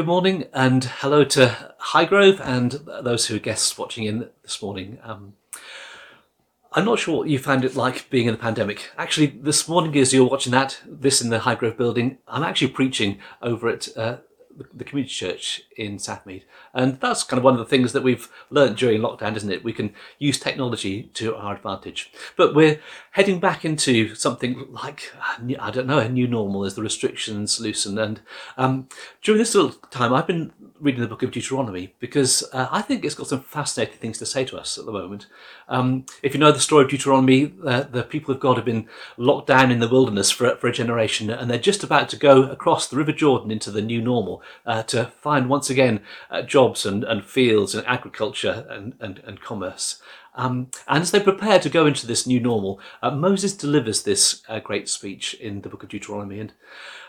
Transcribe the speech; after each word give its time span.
Good 0.00 0.06
morning 0.06 0.46
and 0.54 0.82
hello 0.84 1.24
to 1.24 1.74
Highgrove 1.78 2.40
and 2.40 2.72
those 3.04 3.26
who 3.26 3.36
are 3.36 3.38
guests 3.38 3.76
watching 3.76 4.04
in 4.04 4.30
this 4.42 4.62
morning. 4.62 4.98
Um, 5.02 5.34
I'm 6.72 6.86
not 6.86 6.98
sure 6.98 7.18
what 7.18 7.28
you 7.28 7.38
found 7.38 7.66
it 7.66 7.76
like 7.76 8.08
being 8.08 8.26
in 8.26 8.32
the 8.32 8.38
pandemic. 8.38 8.88
Actually, 8.96 9.26
this 9.26 9.68
morning, 9.68 9.94
as 9.98 10.14
you're 10.14 10.26
watching 10.26 10.52
that, 10.52 10.80
this 10.86 11.20
in 11.20 11.28
the 11.28 11.40
Highgrove 11.40 11.76
building, 11.76 12.16
I'm 12.26 12.42
actually 12.42 12.68
preaching 12.68 13.18
over 13.42 13.68
at 13.68 13.94
uh, 13.94 14.16
the 14.72 14.84
community 14.84 15.12
church 15.12 15.62
in 15.76 15.96
Southmead. 15.96 16.42
And 16.74 17.00
that's 17.00 17.24
kind 17.24 17.38
of 17.38 17.44
one 17.44 17.54
of 17.54 17.58
the 17.58 17.64
things 17.64 17.92
that 17.92 18.02
we've 18.02 18.28
learned 18.50 18.76
during 18.76 19.00
lockdown, 19.00 19.36
isn't 19.36 19.50
it? 19.50 19.64
We 19.64 19.72
can 19.72 19.94
use 20.18 20.38
technology 20.38 21.04
to 21.14 21.34
our 21.36 21.56
advantage. 21.56 22.12
But 22.36 22.54
we're 22.54 22.80
heading 23.12 23.40
back 23.40 23.64
into 23.64 24.14
something 24.14 24.66
like, 24.70 25.12
I 25.58 25.70
don't 25.70 25.86
know, 25.86 25.98
a 25.98 26.08
new 26.08 26.28
normal 26.28 26.64
as 26.64 26.74
the 26.74 26.82
restrictions 26.82 27.60
loosen. 27.60 27.98
And 27.98 28.20
um, 28.56 28.88
during 29.22 29.38
this 29.38 29.54
little 29.54 29.72
time, 29.90 30.12
I've 30.12 30.26
been 30.26 30.52
reading 30.80 31.00
the 31.00 31.08
book 31.08 31.22
of 31.22 31.30
Deuteronomy 31.30 31.94
because 31.98 32.42
uh, 32.52 32.68
I 32.70 32.82
think 32.82 33.04
it's 33.04 33.14
got 33.14 33.26
some 33.26 33.42
fascinating 33.42 33.98
things 33.98 34.18
to 34.18 34.26
say 34.26 34.44
to 34.46 34.58
us 34.58 34.78
at 34.78 34.86
the 34.86 34.92
moment. 34.92 35.26
Um, 35.68 36.06
if 36.22 36.34
you 36.34 36.40
know 36.40 36.52
the 36.52 36.60
story 36.60 36.84
of 36.84 36.90
Deuteronomy, 36.90 37.52
uh, 37.64 37.82
the 37.82 38.02
people 38.02 38.34
of 38.34 38.40
God 38.40 38.56
have 38.56 38.64
been 38.64 38.88
locked 39.16 39.46
down 39.46 39.70
in 39.70 39.80
the 39.80 39.88
wilderness 39.88 40.30
for, 40.30 40.56
for 40.56 40.68
a 40.68 40.72
generation 40.72 41.30
and 41.30 41.50
they're 41.50 41.58
just 41.58 41.84
about 41.84 42.08
to 42.10 42.16
go 42.16 42.44
across 42.44 42.86
the 42.86 42.96
River 42.96 43.12
Jordan 43.12 43.50
into 43.50 43.70
the 43.70 43.82
new 43.82 44.00
normal 44.00 44.42
uh, 44.66 44.82
to 44.84 45.12
find 45.20 45.48
once 45.48 45.70
again 45.70 46.00
uh, 46.30 46.42
jobs 46.42 46.86
and, 46.86 47.04
and 47.04 47.24
fields 47.24 47.74
and 47.74 47.86
agriculture 47.86 48.66
and, 48.68 48.94
and, 49.00 49.20
and 49.26 49.40
commerce. 49.40 50.00
Um, 50.34 50.70
and 50.86 51.02
as 51.02 51.10
they 51.10 51.20
prepare 51.20 51.58
to 51.58 51.68
go 51.68 51.86
into 51.86 52.06
this 52.06 52.26
new 52.26 52.40
normal, 52.40 52.80
uh, 53.02 53.10
Moses 53.10 53.56
delivers 53.56 54.02
this 54.02 54.42
uh, 54.48 54.60
great 54.60 54.88
speech 54.88 55.34
in 55.34 55.62
the 55.62 55.68
book 55.68 55.82
of 55.82 55.88
Deuteronomy. 55.88 56.40
And 56.40 56.52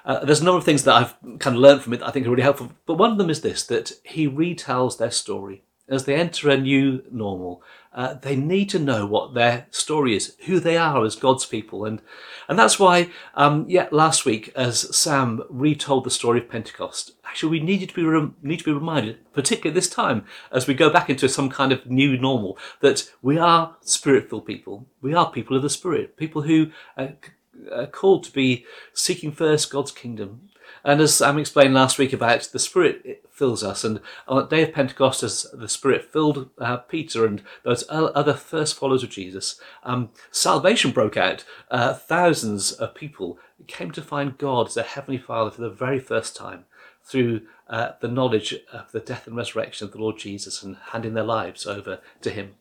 uh, 0.05 0.25
there's 0.25 0.41
a 0.41 0.43
number 0.43 0.57
of 0.57 0.65
things 0.65 0.83
that 0.83 0.95
I've 0.95 1.39
kind 1.39 1.55
of 1.55 1.61
learned 1.61 1.81
from 1.81 1.93
it 1.93 1.99
that 1.99 2.07
I 2.07 2.11
think 2.11 2.25
are 2.25 2.31
really 2.31 2.41
helpful. 2.41 2.71
But 2.85 2.95
one 2.95 3.11
of 3.11 3.17
them 3.17 3.29
is 3.29 3.41
this 3.41 3.65
that 3.67 3.93
he 4.03 4.27
retells 4.27 4.97
their 4.97 5.11
story. 5.11 5.63
As 5.91 6.05
they 6.05 6.15
enter 6.15 6.49
a 6.49 6.57
new 6.57 7.03
normal, 7.11 7.61
uh, 7.93 8.13
they 8.13 8.37
need 8.37 8.69
to 8.69 8.79
know 8.79 9.05
what 9.05 9.33
their 9.33 9.67
story 9.69 10.15
is, 10.15 10.35
who 10.45 10.61
they 10.61 10.77
are 10.77 11.03
as 11.03 11.17
God's 11.17 11.45
people. 11.45 11.83
And, 11.83 12.01
and 12.47 12.57
that's 12.57 12.79
why, 12.79 13.09
um, 13.35 13.65
yeah, 13.67 13.89
last 13.91 14.25
week, 14.25 14.53
as 14.55 14.95
Sam 14.95 15.43
retold 15.49 16.05
the 16.05 16.09
story 16.09 16.39
of 16.39 16.49
Pentecost, 16.49 17.11
actually 17.25 17.59
we 17.59 17.59
needed 17.59 17.89
to 17.89 17.95
be, 17.95 18.03
rem- 18.03 18.35
need 18.41 18.59
to 18.59 18.65
be 18.65 18.71
reminded, 18.71 19.33
particularly 19.33 19.75
this 19.75 19.89
time, 19.89 20.23
as 20.49 20.65
we 20.65 20.73
go 20.73 20.89
back 20.89 21.09
into 21.09 21.27
some 21.27 21.49
kind 21.49 21.73
of 21.73 21.85
new 21.85 22.17
normal, 22.17 22.57
that 22.79 23.11
we 23.21 23.37
are 23.37 23.75
spirit-filled 23.81 24.45
people. 24.45 24.87
We 25.01 25.13
are 25.13 25.29
people 25.29 25.57
of 25.57 25.63
the 25.63 25.69
Spirit, 25.69 26.15
people 26.15 26.43
who 26.43 26.71
are 26.97 27.87
called 27.87 28.23
to 28.23 28.31
be 28.31 28.65
seeking 28.93 29.33
first 29.33 29.69
God's 29.69 29.91
kingdom, 29.91 30.47
and 30.85 31.01
as 31.01 31.13
Sam 31.13 31.37
explained 31.37 31.73
last 31.73 31.99
week 31.99 32.13
about 32.13 32.43
the 32.53 32.59
Spirit 32.59 33.25
fills 33.41 33.63
us, 33.63 33.83
and 33.83 33.99
on 34.27 34.37
the 34.37 34.55
day 34.55 34.61
of 34.61 34.71
Pentecost, 34.71 35.23
as 35.23 35.47
the 35.51 35.67
Spirit 35.67 36.13
filled 36.13 36.51
uh, 36.59 36.77
Peter 36.77 37.25
and 37.25 37.41
those 37.63 37.83
other 37.89 38.35
first 38.35 38.77
followers 38.77 39.01
of 39.01 39.09
Jesus, 39.09 39.59
um, 39.81 40.11
salvation 40.29 40.91
broke 40.91 41.17
out. 41.17 41.43
Uh, 41.71 41.91
thousands 41.91 42.71
of 42.71 42.93
people 42.93 43.39
came 43.65 43.89
to 43.93 44.01
find 44.03 44.37
God 44.37 44.67
as 44.67 44.75
their 44.75 44.83
Heavenly 44.83 45.17
Father 45.17 45.49
for 45.49 45.61
the 45.61 45.71
very 45.71 45.97
first 45.97 46.35
time 46.35 46.65
through 47.03 47.41
uh, 47.67 47.93
the 47.99 48.07
knowledge 48.07 48.53
of 48.71 48.91
the 48.91 48.99
death 48.99 49.25
and 49.25 49.35
resurrection 49.35 49.87
of 49.87 49.91
the 49.91 49.97
Lord 49.97 50.19
Jesus 50.19 50.61
and 50.61 50.77
handing 50.91 51.15
their 51.15 51.23
lives 51.23 51.65
over 51.65 51.99
to 52.21 52.29
Him. 52.29 52.53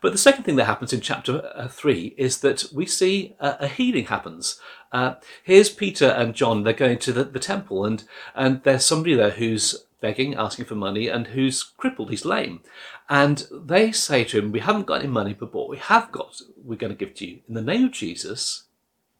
But 0.00 0.12
the 0.12 0.18
second 0.18 0.44
thing 0.44 0.54
that 0.54 0.66
happens 0.66 0.92
in 0.92 1.00
chapter 1.00 1.50
uh, 1.52 1.66
3 1.66 2.14
is 2.16 2.38
that 2.42 2.66
we 2.72 2.86
see 2.86 3.34
uh, 3.40 3.54
a 3.58 3.66
healing 3.66 4.04
happens. 4.04 4.60
Uh, 4.92 5.14
here's 5.42 5.68
Peter 5.68 6.06
and 6.06 6.32
John, 6.34 6.62
they're 6.62 6.72
going 6.72 6.98
to 6.98 7.12
the, 7.12 7.24
the, 7.24 7.40
temple, 7.40 7.84
and, 7.84 8.04
and 8.36 8.62
there's 8.62 8.84
somebody 8.86 9.14
there 9.14 9.30
who's 9.30 9.85
begging, 10.00 10.34
asking 10.34 10.66
for 10.66 10.74
money, 10.74 11.08
and 11.08 11.28
who's 11.28 11.62
crippled, 11.62 12.10
he's 12.10 12.24
lame. 12.24 12.60
And 13.08 13.46
they 13.50 13.92
say 13.92 14.24
to 14.24 14.38
him, 14.38 14.52
We 14.52 14.60
haven't 14.60 14.86
got 14.86 15.00
any 15.00 15.08
money, 15.08 15.34
but 15.34 15.54
what 15.54 15.68
we 15.68 15.78
have 15.78 16.12
got, 16.12 16.40
we're 16.62 16.76
going 16.76 16.92
to 16.92 16.98
give 16.98 17.14
to 17.16 17.26
you. 17.26 17.40
In 17.48 17.54
the 17.54 17.62
name 17.62 17.84
of 17.84 17.92
Jesus, 17.92 18.64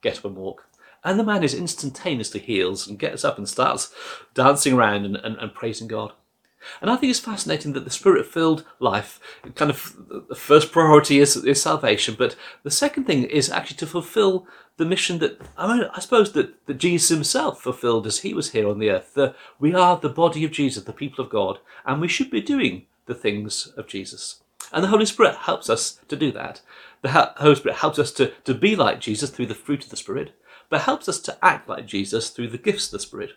get 0.03 0.19
up 0.19 0.25
and 0.25 0.37
walk. 0.37 0.67
And 1.05 1.21
the 1.21 1.25
man 1.25 1.45
is 1.45 1.55
instantaneously 1.55 2.41
heals 2.41 2.87
and 2.87 2.99
gets 2.99 3.25
up 3.25 3.39
and 3.39 3.49
starts 3.49 3.95
dancing 4.35 4.75
around 4.75 5.05
and, 5.05 5.17
and, 5.17 5.37
and 5.37 5.55
praising 5.55 5.87
God. 5.87 6.13
And 6.81 6.91
I 6.91 6.97
think 6.97 7.11
it's 7.11 7.21
fascinating 7.21 7.73
that 7.75 7.85
the 7.85 7.91
spirit 7.91 8.27
filled 8.27 8.65
life, 8.81 9.21
kind 9.55 9.71
of 9.71 9.97
the 10.29 10.35
first 10.35 10.73
priority 10.73 11.21
is, 11.21 11.37
is 11.37 11.63
salvation, 11.63 12.17
but 12.19 12.37
the 12.63 12.71
second 12.71 13.05
thing 13.05 13.25
is 13.25 13.51
actually 13.51 13.77
to 13.79 13.87
fulfill 13.87 14.47
the 14.77 14.85
mission 14.85 15.19
that 15.19 15.41
I, 15.57 15.75
mean, 15.75 15.89
I 15.93 16.01
suppose 16.01 16.33
that, 16.33 16.67
that 16.67 16.79
Jesus 16.79 17.09
himself 17.09 17.63
fulfilled 17.63 18.07
as 18.07 18.21
he 18.21 18.35
was 18.35 18.51
here 18.51 18.69
on 18.69 18.79
the 18.79 18.91
earth. 18.91 19.15
That 19.15 19.35
we 19.59 19.75
are 19.75 19.97
the 19.97 20.09
body 20.09 20.45
of 20.45 20.51
Jesus, 20.51 20.85
the 20.85 20.93
people 20.93 21.25
of 21.25 21.31
God, 21.31 21.59
and 21.85 22.01
we 22.01 22.09
should 22.09 22.31
be 22.31 22.41
doing 22.41 22.87
the 23.07 23.15
things 23.15 23.69
of 23.77 23.87
Jesus. 23.87 24.43
And 24.73 24.83
the 24.83 24.89
Holy 24.89 25.07
Spirit 25.07 25.37
helps 25.37 25.71
us 25.71 26.01
to 26.09 26.17
do 26.17 26.33
that. 26.33 26.61
The 27.03 27.33
Holy 27.37 27.55
Spirit 27.55 27.79
helps 27.79 27.99
us 27.99 28.11
to, 28.13 28.33
to 28.45 28.55
be 28.55 28.75
like 28.75 29.01
Jesus 29.01 29.31
through 29.31 29.47
the 29.47 29.55
fruit 29.55 29.85
of 29.85 29.91
the 29.91 29.97
Spirit, 29.97 30.33
but 30.69 30.83
helps 30.83 31.09
us 31.09 31.21
to 31.21 31.39
act 31.43 31.69
like 31.69 31.87
Jesus 31.87 32.31
through 32.31 32.49
the 32.49 32.59
gifts 32.59 32.87
of 32.87 32.93
the 32.93 33.01
Spirit. 33.01 33.31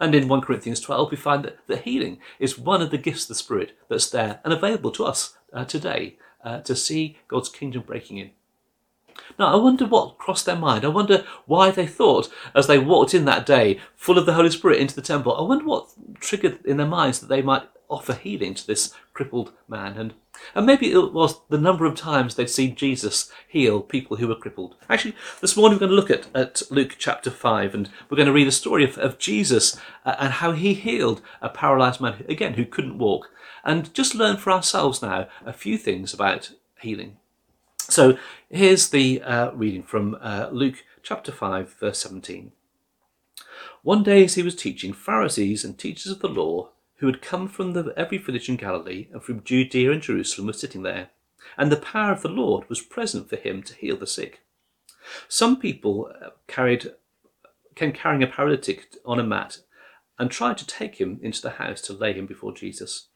And 0.00 0.14
in 0.14 0.28
1 0.28 0.40
Corinthians 0.40 0.80
12, 0.80 1.10
we 1.10 1.16
find 1.16 1.44
that, 1.44 1.58
that 1.66 1.82
healing 1.82 2.18
is 2.38 2.58
one 2.58 2.80
of 2.80 2.90
the 2.90 2.98
gifts 2.98 3.24
of 3.24 3.28
the 3.28 3.34
Spirit 3.34 3.76
that's 3.88 4.08
there 4.08 4.40
and 4.42 4.52
available 4.52 4.90
to 4.92 5.04
us 5.04 5.36
uh, 5.52 5.64
today 5.64 6.16
uh, 6.42 6.60
to 6.60 6.74
see 6.74 7.18
God's 7.28 7.50
kingdom 7.50 7.82
breaking 7.82 8.16
in. 8.16 8.30
Now, 9.38 9.52
I 9.52 9.56
wonder 9.56 9.86
what 9.86 10.18
crossed 10.18 10.46
their 10.46 10.56
mind. 10.56 10.84
I 10.84 10.88
wonder 10.88 11.24
why 11.46 11.70
they 11.70 11.86
thought, 11.86 12.32
as 12.54 12.66
they 12.66 12.78
walked 12.78 13.14
in 13.14 13.26
that 13.26 13.46
day, 13.46 13.78
full 13.94 14.18
of 14.18 14.26
the 14.26 14.34
Holy 14.34 14.50
Spirit 14.50 14.80
into 14.80 14.94
the 14.94 15.02
temple, 15.02 15.36
I 15.36 15.42
wonder 15.42 15.64
what 15.64 15.88
triggered 16.20 16.64
in 16.64 16.78
their 16.78 16.86
minds 16.86 17.20
that 17.20 17.28
they 17.28 17.42
might 17.42 17.68
offer 17.88 18.14
healing 18.14 18.54
to 18.54 18.66
this 18.66 18.94
crippled 19.12 19.52
man. 19.68 19.98
And, 19.98 20.14
and 20.54 20.66
maybe 20.66 20.92
it 20.92 21.12
was 21.12 21.40
the 21.48 21.58
number 21.58 21.84
of 21.84 21.94
times 21.94 22.34
they'd 22.34 22.50
seen 22.50 22.74
Jesus 22.74 23.30
heal 23.48 23.80
people 23.80 24.16
who 24.16 24.28
were 24.28 24.34
crippled. 24.34 24.76
Actually, 24.88 25.14
this 25.40 25.56
morning 25.56 25.76
we're 25.76 25.86
going 25.86 25.90
to 25.90 25.96
look 25.96 26.10
at, 26.10 26.34
at 26.34 26.62
Luke 26.70 26.96
chapter 26.98 27.30
5 27.30 27.74
and 27.74 27.90
we're 28.08 28.16
going 28.16 28.26
to 28.26 28.32
read 28.32 28.46
the 28.46 28.52
story 28.52 28.84
of, 28.84 28.98
of 28.98 29.18
Jesus 29.18 29.78
uh, 30.04 30.16
and 30.18 30.34
how 30.34 30.52
he 30.52 30.74
healed 30.74 31.22
a 31.40 31.48
paralyzed 31.48 32.00
man, 32.00 32.24
again, 32.28 32.54
who 32.54 32.64
couldn't 32.64 32.98
walk. 32.98 33.30
And 33.64 33.92
just 33.94 34.14
learn 34.14 34.36
for 34.36 34.50
ourselves 34.50 35.02
now 35.02 35.28
a 35.44 35.52
few 35.52 35.76
things 35.76 36.14
about 36.14 36.52
healing. 36.80 37.18
So 37.78 38.16
here's 38.48 38.88
the 38.88 39.22
uh, 39.22 39.50
reading 39.52 39.82
from 39.82 40.16
uh, 40.20 40.48
Luke 40.50 40.84
chapter 41.02 41.32
5, 41.32 41.74
verse 41.74 41.98
17. 41.98 42.52
One 43.82 44.02
day 44.02 44.24
as 44.24 44.34
he 44.34 44.42
was 44.42 44.54
teaching, 44.54 44.92
Pharisees 44.92 45.64
and 45.64 45.78
teachers 45.78 46.12
of 46.12 46.20
the 46.20 46.28
law 46.28 46.70
who 47.00 47.06
had 47.06 47.22
come 47.22 47.48
from 47.48 47.72
the, 47.72 47.92
every 47.96 48.18
village 48.18 48.48
in 48.48 48.56
Galilee 48.56 49.08
and 49.12 49.22
from 49.22 49.42
Judea 49.42 49.90
and 49.90 50.02
Jerusalem 50.02 50.46
were 50.46 50.52
sitting 50.52 50.82
there, 50.82 51.08
and 51.56 51.72
the 51.72 51.76
power 51.76 52.12
of 52.12 52.22
the 52.22 52.28
Lord 52.28 52.68
was 52.68 52.82
present 52.82 53.28
for 53.28 53.36
him 53.36 53.62
to 53.64 53.74
heal 53.74 53.96
the 53.96 54.06
sick. 54.06 54.40
Some 55.26 55.58
people 55.58 56.12
uh, 56.22 56.30
carried 56.46 56.92
came 57.74 57.92
carrying 57.92 58.22
a 58.22 58.26
paralytic 58.26 58.94
on 59.06 59.18
a 59.18 59.24
mat 59.24 59.58
and 60.18 60.30
tried 60.30 60.58
to 60.58 60.66
take 60.66 61.00
him 61.00 61.18
into 61.22 61.40
the 61.40 61.50
house 61.50 61.80
to 61.82 61.94
lay 61.94 62.12
him 62.12 62.26
before 62.26 62.52
Jesus. 62.52 63.08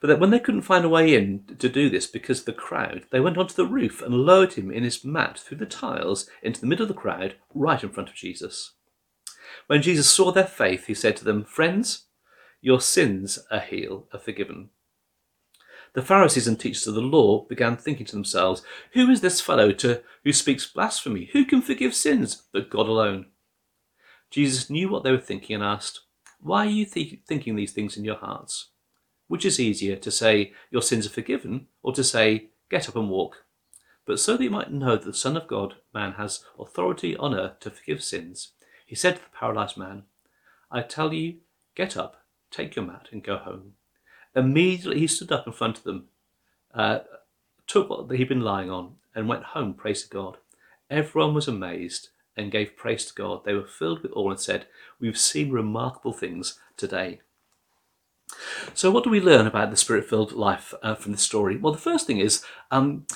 But 0.00 0.20
when 0.20 0.30
they 0.30 0.38
couldn't 0.38 0.62
find 0.62 0.84
a 0.84 0.88
way 0.88 1.14
in 1.14 1.44
to 1.58 1.68
do 1.68 1.90
this 1.90 2.06
because 2.06 2.40
of 2.40 2.46
the 2.46 2.52
crowd, 2.52 3.06
they 3.10 3.18
went 3.18 3.36
onto 3.36 3.54
the 3.54 3.66
roof 3.66 4.00
and 4.00 4.14
lowered 4.14 4.52
him 4.52 4.70
in 4.70 4.84
his 4.84 5.04
mat 5.04 5.38
through 5.38 5.58
the 5.58 5.66
tiles 5.66 6.30
into 6.42 6.60
the 6.60 6.66
middle 6.66 6.84
of 6.84 6.88
the 6.88 6.94
crowd, 6.94 7.34
right 7.52 7.82
in 7.82 7.90
front 7.90 8.08
of 8.08 8.14
Jesus. 8.14 8.74
When 9.66 9.82
Jesus 9.82 10.08
saw 10.08 10.30
their 10.30 10.46
faith, 10.46 10.86
he 10.86 10.94
said 10.94 11.16
to 11.16 11.24
them, 11.24 11.44
Friends, 11.44 12.05
your 12.66 12.80
sins 12.80 13.38
are 13.52 13.60
healed, 13.60 14.08
are 14.12 14.18
forgiven. 14.18 14.70
The 15.92 16.02
Pharisees 16.02 16.48
and 16.48 16.58
teachers 16.58 16.88
of 16.88 16.96
the 16.96 17.00
law 17.00 17.44
began 17.44 17.76
thinking 17.76 18.06
to 18.06 18.12
themselves, 18.12 18.62
Who 18.94 19.08
is 19.08 19.20
this 19.20 19.40
fellow 19.40 19.70
to, 19.70 20.02
who 20.24 20.32
speaks 20.32 20.66
blasphemy? 20.66 21.30
Who 21.32 21.44
can 21.44 21.62
forgive 21.62 21.94
sins 21.94 22.42
but 22.52 22.68
God 22.68 22.88
alone? 22.88 23.26
Jesus 24.32 24.68
knew 24.68 24.88
what 24.88 25.04
they 25.04 25.12
were 25.12 25.18
thinking 25.18 25.54
and 25.54 25.62
asked, 25.62 26.00
Why 26.40 26.66
are 26.66 26.68
you 26.68 26.86
th- 26.86 27.20
thinking 27.28 27.54
these 27.54 27.70
things 27.70 27.96
in 27.96 28.04
your 28.04 28.16
hearts? 28.16 28.70
Which 29.28 29.44
is 29.44 29.60
easier, 29.60 29.94
to 29.94 30.10
say, 30.10 30.52
Your 30.72 30.82
sins 30.82 31.06
are 31.06 31.10
forgiven, 31.10 31.68
or 31.84 31.92
to 31.92 32.02
say, 32.02 32.48
Get 32.68 32.88
up 32.88 32.96
and 32.96 33.08
walk? 33.08 33.44
But 34.06 34.18
so 34.18 34.36
that 34.36 34.42
you 34.42 34.50
might 34.50 34.72
know 34.72 34.96
that 34.96 35.04
the 35.04 35.14
Son 35.14 35.36
of 35.36 35.46
God, 35.46 35.76
man, 35.94 36.14
has 36.14 36.44
authority 36.58 37.16
on 37.16 37.32
earth 37.32 37.60
to 37.60 37.70
forgive 37.70 38.02
sins, 38.02 38.54
he 38.84 38.96
said 38.96 39.14
to 39.14 39.22
the 39.22 39.38
paralyzed 39.38 39.76
man, 39.76 40.02
I 40.68 40.82
tell 40.82 41.12
you, 41.12 41.36
get 41.76 41.96
up 41.96 42.16
Take 42.56 42.74
your 42.74 42.86
mat 42.86 43.08
and 43.12 43.22
go 43.22 43.36
home. 43.36 43.72
Immediately 44.34 45.00
he 45.00 45.06
stood 45.06 45.30
up 45.30 45.46
in 45.46 45.52
front 45.52 45.76
of 45.76 45.84
them, 45.84 46.06
uh, 46.72 47.00
took 47.66 47.90
what 47.90 48.10
he'd 48.10 48.30
been 48.30 48.40
lying 48.40 48.70
on, 48.70 48.94
and 49.14 49.28
went 49.28 49.44
home, 49.44 49.74
praise 49.74 50.04
to 50.04 50.08
God. 50.08 50.38
Everyone 50.88 51.34
was 51.34 51.48
amazed 51.48 52.08
and 52.34 52.50
gave 52.50 52.74
praise 52.74 53.04
to 53.06 53.14
God. 53.14 53.44
They 53.44 53.52
were 53.52 53.66
filled 53.66 54.02
with 54.02 54.12
awe 54.14 54.30
and 54.30 54.40
said, 54.40 54.68
We've 54.98 55.18
seen 55.18 55.50
remarkable 55.50 56.14
things 56.14 56.58
today. 56.78 57.20
So, 58.72 58.90
what 58.90 59.04
do 59.04 59.10
we 59.10 59.20
learn 59.20 59.46
about 59.46 59.70
the 59.70 59.76
spirit 59.76 60.08
filled 60.08 60.32
life 60.32 60.72
uh, 60.82 60.94
from 60.94 61.12
this 61.12 61.20
story? 61.20 61.58
Well, 61.58 61.74
the 61.74 61.78
first 61.78 62.06
thing 62.06 62.20
is 62.20 62.42
um, 62.70 63.06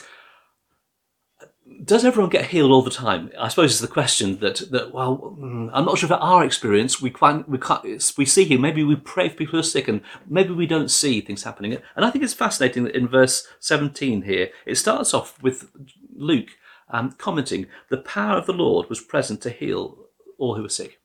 does 1.84 2.04
everyone 2.04 2.30
get 2.30 2.46
healed 2.46 2.70
all 2.70 2.82
the 2.82 2.90
time? 2.90 3.30
I 3.38 3.48
suppose 3.48 3.72
is 3.72 3.80
the 3.80 3.88
question 3.88 4.38
that 4.40 4.70
that 4.70 4.92
well, 4.92 5.36
mm, 5.38 5.70
I'm 5.72 5.84
not 5.84 5.98
sure 5.98 6.06
about 6.06 6.22
our 6.22 6.44
experience. 6.44 7.00
We 7.00 7.10
quite 7.10 7.48
we 7.48 7.58
can't, 7.58 7.84
we 8.16 8.24
see 8.24 8.44
here. 8.44 8.58
Maybe 8.58 8.82
we 8.84 8.96
pray 8.96 9.28
for 9.28 9.36
people 9.36 9.52
who 9.52 9.58
are 9.58 9.62
sick, 9.62 9.88
and 9.88 10.00
maybe 10.26 10.52
we 10.52 10.66
don't 10.66 10.90
see 10.90 11.20
things 11.20 11.44
happening. 11.44 11.76
And 11.96 12.04
I 12.04 12.10
think 12.10 12.24
it's 12.24 12.34
fascinating 12.34 12.84
that 12.84 12.96
in 12.96 13.08
verse 13.08 13.46
17 13.60 14.22
here, 14.22 14.50
it 14.66 14.76
starts 14.76 15.14
off 15.14 15.40
with 15.42 15.70
Luke 16.14 16.50
um, 16.88 17.12
commenting, 17.12 17.66
"The 17.88 17.98
power 17.98 18.36
of 18.36 18.46
the 18.46 18.52
Lord 18.52 18.88
was 18.88 19.00
present 19.00 19.40
to 19.42 19.50
heal 19.50 20.06
all 20.38 20.56
who 20.56 20.62
were 20.62 20.68
sick." 20.68 21.00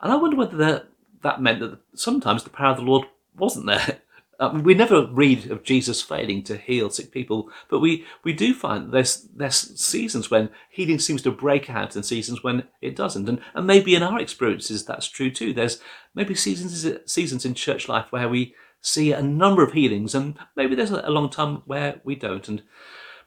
And 0.00 0.12
I 0.12 0.16
wonder 0.16 0.36
whether 0.36 0.56
that, 0.56 0.88
that 1.22 1.40
meant 1.40 1.60
that 1.60 1.78
sometimes 1.94 2.44
the 2.44 2.50
power 2.50 2.72
of 2.72 2.78
the 2.78 2.82
Lord 2.82 3.06
wasn't 3.36 3.66
there. 3.66 3.98
Um, 4.42 4.64
we 4.64 4.74
never 4.74 5.06
read 5.06 5.52
of 5.52 5.62
Jesus 5.62 6.02
failing 6.02 6.42
to 6.44 6.56
heal 6.56 6.90
sick 6.90 7.12
people, 7.12 7.48
but 7.68 7.78
we, 7.78 8.04
we 8.24 8.32
do 8.32 8.52
find 8.52 8.90
there's 8.90 9.28
there's 9.36 9.80
seasons 9.80 10.32
when 10.32 10.50
healing 10.68 10.98
seems 10.98 11.22
to 11.22 11.30
break 11.30 11.70
out 11.70 11.94
and 11.94 12.04
seasons 12.04 12.42
when 12.42 12.64
it 12.80 12.96
doesn't. 12.96 13.28
And, 13.28 13.40
and 13.54 13.68
maybe 13.68 13.94
in 13.94 14.02
our 14.02 14.18
experiences 14.18 14.84
that's 14.84 15.06
true 15.06 15.30
too. 15.30 15.52
There's 15.52 15.80
maybe 16.12 16.34
seasons 16.34 16.84
seasons 17.06 17.44
in 17.44 17.54
church 17.54 17.88
life 17.88 18.06
where 18.10 18.28
we 18.28 18.56
see 18.80 19.12
a 19.12 19.22
number 19.22 19.62
of 19.62 19.74
healings, 19.74 20.12
and 20.12 20.36
maybe 20.56 20.74
there's 20.74 20.90
a 20.90 21.08
long 21.08 21.30
time 21.30 21.62
where 21.66 22.00
we 22.02 22.16
don't. 22.16 22.48
And 22.48 22.64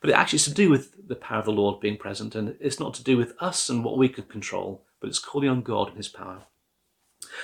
but 0.01 0.09
it 0.09 0.17
actually 0.17 0.37
is 0.37 0.45
to 0.45 0.53
do 0.53 0.69
with 0.69 1.07
the 1.07 1.15
power 1.15 1.39
of 1.39 1.45
the 1.45 1.53
Lord 1.53 1.79
being 1.79 1.95
present, 1.95 2.35
and 2.35 2.57
it's 2.59 2.81
not 2.81 2.93
to 2.95 3.03
do 3.03 3.15
with 3.15 3.35
us 3.39 3.69
and 3.69 3.85
what 3.85 3.97
we 3.97 4.09
can 4.09 4.25
control, 4.25 4.83
but 4.99 5.07
it's 5.07 5.19
calling 5.19 5.47
on 5.47 5.61
God 5.61 5.87
and 5.87 5.97
His 5.97 6.09
power. 6.09 6.43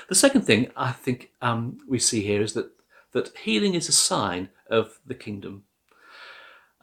The 0.10 0.16
second 0.16 0.42
thing 0.42 0.72
I 0.76 0.92
think 0.92 1.32
um, 1.42 1.78
we 1.88 2.00
see 2.00 2.22
here 2.22 2.42
is 2.42 2.52
that 2.52 2.70
that 3.14 3.36
healing 3.38 3.74
is 3.74 3.90
a 3.90 3.94
sign 3.94 4.50
of 4.70 5.00
the 5.06 5.16
kingdom. 5.16 5.64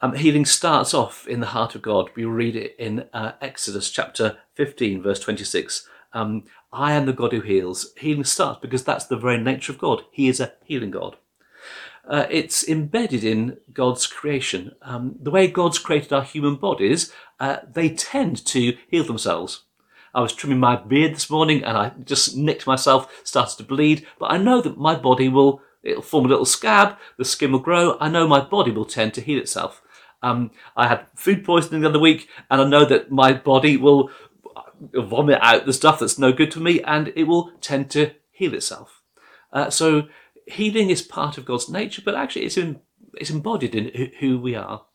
Um, 0.01 0.13
healing 0.13 0.45
starts 0.45 0.93
off 0.93 1.27
in 1.27 1.41
the 1.41 1.47
heart 1.47 1.75
of 1.75 1.81
God. 1.81 2.09
We 2.15 2.23
read 2.23 2.55
it 2.55 2.75
in 2.79 3.05
uh, 3.13 3.33
Exodus 3.41 3.89
chapter 3.89 4.37
15, 4.55 5.01
verse 5.01 5.19
26. 5.19 5.87
Um, 6.13 6.45
I 6.71 6.93
am 6.93 7.05
the 7.05 7.13
God 7.13 7.33
who 7.33 7.41
heals. 7.41 7.93
Healing 7.97 8.23
starts 8.23 8.61
because 8.61 8.83
that's 8.83 9.05
the 9.05 9.17
very 9.17 9.37
nature 9.37 9.71
of 9.71 9.77
God. 9.77 10.03
He 10.11 10.29
is 10.29 10.39
a 10.39 10.53
healing 10.63 10.91
God. 10.91 11.17
Uh, 12.07 12.25
it's 12.29 12.67
embedded 12.67 13.23
in 13.23 13.57
God's 13.73 14.07
creation. 14.07 14.75
Um, 14.81 15.15
the 15.21 15.31
way 15.31 15.47
God's 15.47 15.77
created 15.77 16.13
our 16.13 16.23
human 16.23 16.55
bodies, 16.55 17.11
uh, 17.39 17.57
they 17.71 17.89
tend 17.89 18.43
to 18.47 18.77
heal 18.87 19.03
themselves. 19.03 19.63
I 20.13 20.21
was 20.21 20.33
trimming 20.33 20.59
my 20.59 20.75
beard 20.75 21.13
this 21.13 21.29
morning 21.29 21.63
and 21.63 21.77
I 21.77 21.91
just 22.03 22.35
nicked 22.35 22.65
myself, 22.65 23.21
started 23.23 23.57
to 23.57 23.63
bleed, 23.63 24.07
but 24.17 24.31
I 24.31 24.37
know 24.37 24.61
that 24.61 24.77
my 24.77 24.95
body 24.95 25.29
will 25.29 25.61
It'll 25.83 26.01
form 26.01 26.25
a 26.25 26.27
little 26.27 26.45
scab, 26.45 26.97
the 27.17 27.25
skin 27.25 27.51
will 27.51 27.59
grow. 27.59 27.97
I 27.99 28.09
know 28.09 28.27
my 28.27 28.41
body 28.41 28.71
will 28.71 28.85
tend 28.85 29.13
to 29.13 29.21
heal 29.21 29.39
itself. 29.39 29.81
Um, 30.21 30.51
I 30.75 30.87
had 30.87 31.07
food 31.15 31.45
poisoning 31.45 31.81
the 31.81 31.89
other 31.89 31.99
week, 31.99 32.27
and 32.49 32.61
I 32.61 32.65
know 32.65 32.85
that 32.85 33.11
my 33.11 33.33
body 33.33 33.77
will 33.77 34.11
vomit 34.93 35.39
out 35.41 35.65
the 35.65 35.73
stuff 35.73 35.99
that's 35.99 36.19
no 36.19 36.31
good 36.33 36.53
for 36.53 36.59
me, 36.59 36.81
and 36.81 37.13
it 37.15 37.23
will 37.23 37.51
tend 37.61 37.89
to 37.91 38.11
heal 38.31 38.53
itself. 38.53 39.01
Uh, 39.53 39.69
so 39.69 40.07
healing 40.45 40.89
is 40.89 41.01
part 41.01 41.37
of 41.37 41.45
God's 41.45 41.69
nature, 41.69 42.01
but 42.03 42.15
actually 42.15 42.45
it's, 42.45 42.57
in, 42.57 42.81
it's 43.13 43.29
embodied 43.29 43.75
in 43.75 44.11
who 44.19 44.39
we 44.39 44.55
are. 44.55 44.85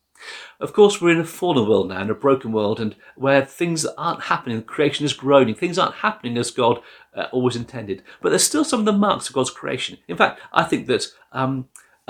Of 0.60 0.72
course, 0.72 1.00
we're 1.00 1.12
in 1.12 1.20
a 1.20 1.24
fallen 1.24 1.68
world 1.68 1.88
now, 1.88 2.02
in 2.02 2.10
a 2.10 2.14
broken 2.14 2.52
world, 2.52 2.80
and 2.80 2.96
where 3.16 3.44
things 3.44 3.84
aren't 3.84 4.24
happening, 4.24 4.62
creation 4.62 5.04
is 5.04 5.12
groaning, 5.12 5.54
things 5.54 5.78
aren't 5.78 5.96
happening 5.96 6.38
as 6.38 6.50
God 6.50 6.80
uh, 7.14 7.26
always 7.32 7.56
intended. 7.56 8.02
But 8.20 8.30
there's 8.30 8.44
still 8.44 8.64
some 8.64 8.80
of 8.80 8.86
the 8.86 8.92
marks 8.92 9.28
of 9.28 9.34
God's 9.34 9.50
creation. 9.50 9.98
In 10.08 10.16
fact, 10.16 10.40
I 10.52 10.64
think 10.64 10.86
that 10.86 11.06
um, 11.32 11.68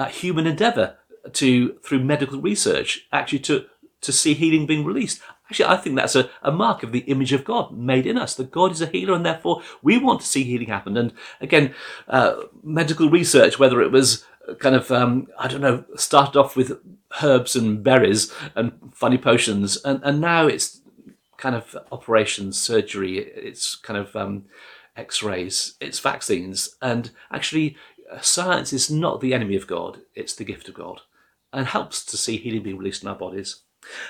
human 0.09 0.47
endeavour 0.47 0.97
to, 1.33 1.75
through 1.83 2.05
medical 2.05 2.41
research, 2.41 3.07
actually 3.13 3.41
to 3.41 3.67
to 4.05 4.13
see 4.13 4.35
healing 4.35 4.67
being 4.67 4.85
released. 4.85 5.21
Actually, 5.51 5.67
I 5.67 5.77
think 5.77 5.97
that's 5.97 6.15
a, 6.15 6.31
a 6.43 6.53
mark 6.53 6.83
of 6.83 6.93
the 6.93 7.01
image 7.01 7.33
of 7.33 7.45
God 7.45 7.77
made 7.77 8.07
in 8.07 8.17
us, 8.17 8.35
that 8.35 8.51
God 8.51 8.71
is 8.73 8.81
a 8.81 8.87
healer, 8.87 9.15
and 9.15 9.27
therefore 9.27 9.63
we 9.83 9.99
want 9.99 10.21
to 10.21 10.27
see 10.27 10.45
healing 10.45 10.69
happen. 10.69 10.97
And 10.97 11.13
again, 11.41 11.75
uh, 12.09 12.37
medical 12.63 13.11
research, 13.11 13.59
whether 13.59 13.81
it 13.83 13.91
was 13.91 14.25
kind 14.59 14.75
of, 14.75 14.91
um, 14.91 15.29
I 15.39 15.49
don't 15.49 15.61
know, 15.61 15.85
started 15.97 16.39
off 16.39 16.57
with 16.57 16.79
herbs 17.23 17.57
and 17.57 17.83
berries 17.83 18.33
and 18.55 18.73
funny 18.93 19.19
potions, 19.19 19.83
and, 19.85 20.01
and 20.03 20.21
now 20.21 20.47
it's 20.47 20.81
kind 21.37 21.55
of 21.55 21.77
operations, 21.93 22.61
surgery, 22.61 23.19
it's 23.19 23.75
kind 23.75 23.99
of 23.99 24.15
um, 24.17 24.45
x 24.97 25.23
rays, 25.23 25.75
it's 25.81 25.99
vaccines. 25.99 26.77
And 26.81 27.11
actually, 27.31 27.77
uh, 28.11 28.21
science 28.21 28.73
is 28.73 28.91
not 28.91 29.21
the 29.21 29.35
enemy 29.35 29.57
of 29.57 29.67
God, 29.67 30.01
it's 30.15 30.35
the 30.35 30.45
gift 30.45 30.69
of 30.69 30.75
God 30.75 31.01
and 31.55 31.67
helps 31.67 32.05
to 32.05 32.17
see 32.17 32.37
healing 32.37 32.63
being 32.63 32.77
released 32.77 33.03
in 33.03 33.09
our 33.09 33.15
bodies. 33.15 33.61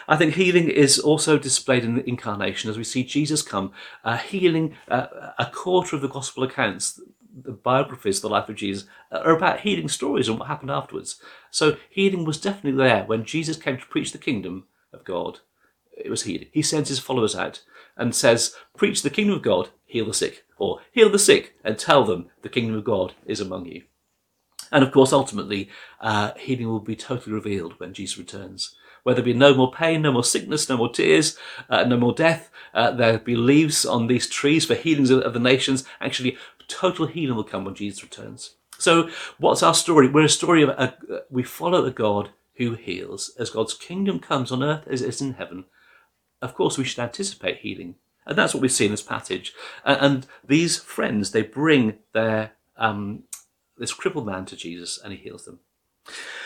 I 0.08 0.16
think 0.16 0.34
healing 0.34 0.68
is 0.68 0.98
also 0.98 1.38
displayed 1.38 1.84
in 1.84 1.96
the 1.96 2.08
incarnation 2.08 2.70
as 2.70 2.78
we 2.78 2.84
see 2.84 3.04
Jesus 3.04 3.42
come, 3.42 3.72
uh, 4.04 4.16
healing 4.16 4.76
uh, 4.88 5.06
a 5.38 5.46
quarter 5.46 5.96
of 5.96 6.02
the 6.02 6.08
gospel 6.08 6.44
accounts 6.44 7.00
the 7.34 7.52
biographies, 7.52 8.20
the 8.20 8.28
life 8.28 8.48
of 8.48 8.56
Jesus, 8.56 8.86
are 9.10 9.34
about 9.34 9.60
healing 9.60 9.88
stories 9.88 10.28
and 10.28 10.38
what 10.38 10.48
happened 10.48 10.70
afterwards. 10.70 11.16
So 11.50 11.76
healing 11.90 12.24
was 12.24 12.40
definitely 12.40 12.78
there 12.82 13.04
when 13.04 13.24
Jesus 13.24 13.56
came 13.56 13.78
to 13.78 13.86
preach 13.86 14.12
the 14.12 14.18
kingdom 14.18 14.64
of 14.92 15.04
God. 15.04 15.40
It 15.96 16.10
was 16.10 16.22
healing. 16.22 16.48
He 16.52 16.62
sends 16.62 16.88
his 16.88 16.98
followers 16.98 17.34
out 17.34 17.62
and 17.96 18.14
says, 18.14 18.54
Preach 18.76 19.02
the 19.02 19.10
kingdom 19.10 19.36
of 19.36 19.42
God, 19.42 19.70
heal 19.84 20.06
the 20.06 20.14
sick, 20.14 20.44
or 20.58 20.80
heal 20.92 21.10
the 21.10 21.18
sick 21.18 21.54
and 21.64 21.78
tell 21.78 22.04
them 22.04 22.30
the 22.42 22.48
kingdom 22.48 22.76
of 22.76 22.84
God 22.84 23.14
is 23.26 23.40
among 23.40 23.66
you. 23.66 23.82
And 24.72 24.82
of 24.82 24.92
course, 24.92 25.12
ultimately, 25.12 25.68
uh, 26.00 26.32
healing 26.36 26.68
will 26.68 26.80
be 26.80 26.96
totally 26.96 27.32
revealed 27.32 27.78
when 27.78 27.94
Jesus 27.94 28.18
returns. 28.18 28.74
Where 29.04 29.14
there 29.14 29.24
be 29.24 29.32
no 29.32 29.54
more 29.54 29.70
pain, 29.70 30.02
no 30.02 30.12
more 30.12 30.24
sickness, 30.24 30.68
no 30.68 30.76
more 30.76 30.92
tears, 30.92 31.38
uh, 31.70 31.84
no 31.84 31.96
more 31.96 32.12
death, 32.12 32.50
uh, 32.74 32.90
there'll 32.90 33.18
be 33.18 33.36
leaves 33.36 33.86
on 33.86 34.06
these 34.06 34.28
trees 34.28 34.64
for 34.64 34.74
healings 34.74 35.10
of, 35.10 35.20
of 35.20 35.32
the 35.32 35.40
nations. 35.40 35.84
Actually, 36.00 36.36
total 36.66 37.06
healing 37.06 37.36
will 37.36 37.44
come 37.44 37.64
when 37.64 37.74
Jesus 37.74 38.02
returns. 38.02 38.56
So, 38.78 39.08
what's 39.38 39.62
our 39.62 39.74
story? 39.74 40.08
We're 40.08 40.24
a 40.24 40.28
story 40.28 40.62
of 40.62 40.70
a, 40.70 40.94
we 41.30 41.42
follow 41.42 41.84
a 41.84 41.90
God 41.90 42.30
who 42.56 42.74
heals. 42.74 43.30
As 43.38 43.50
God's 43.50 43.74
kingdom 43.74 44.18
comes 44.18 44.50
on 44.50 44.62
earth 44.62 44.86
as 44.88 45.02
it 45.02 45.08
is 45.08 45.20
in 45.20 45.34
heaven, 45.34 45.66
of 46.42 46.54
course, 46.54 46.76
we 46.76 46.84
should 46.84 46.98
anticipate 46.98 47.58
healing. 47.58 47.94
And 48.26 48.36
that's 48.36 48.54
what 48.54 48.62
we 48.62 48.68
see 48.68 48.86
in 48.86 48.90
this 48.90 49.02
passage. 49.02 49.52
And 49.84 50.26
these 50.46 50.78
friends, 50.78 51.30
they 51.30 51.42
bring 51.42 51.98
their 52.12 52.52
um, 52.76 53.24
this 53.76 53.92
crippled 53.92 54.26
man 54.26 54.44
to 54.46 54.56
Jesus 54.56 54.98
and 55.02 55.12
he 55.12 55.18
heals 55.18 55.44
them. 55.44 55.60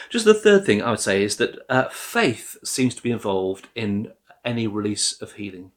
Just 0.09 0.25
the 0.25 0.35
third 0.35 0.65
thing 0.65 0.83
I 0.83 0.91
would 0.91 1.01
say 1.01 1.23
is 1.23 1.37
that 1.37 1.59
uh, 1.69 1.89
faith 1.91 2.57
seems 2.65 2.95
to 2.95 3.03
be 3.03 3.11
involved 3.11 3.69
in 3.75 4.13
any 4.45 4.67
release 4.67 5.21
of 5.21 5.33
healing. 5.33 5.73